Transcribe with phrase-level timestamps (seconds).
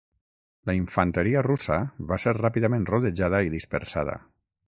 [0.69, 1.77] La infanteria russa
[2.13, 4.17] va ser ràpidament rodejada i dispersada.